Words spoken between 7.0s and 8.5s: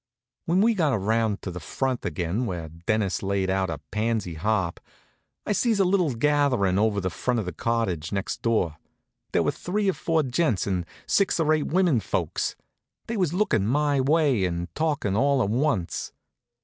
front of the cottage next